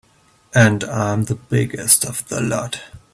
[0.55, 2.81] And I'm the biggest of the lot.